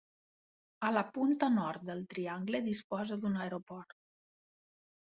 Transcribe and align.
A 0.89 0.89
la 0.95 1.03
punta 1.17 1.51
nord 1.59 1.85
del 1.91 2.03
triangle 2.15 2.65
disposa 2.71 3.21
d'un 3.23 3.41
aeroport. 3.45 3.99